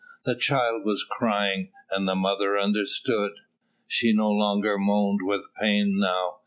The 0.25 0.33
child 0.33 0.83
was 0.83 1.03
crying 1.07 1.71
and 1.91 2.07
the 2.07 2.15
mother 2.15 2.57
understood. 2.57 3.33
She 3.85 4.13
no 4.13 4.31
longer 4.31 4.79
moaned 4.79 5.19
with 5.23 5.43
pain 5.61 5.99
now. 5.99 6.39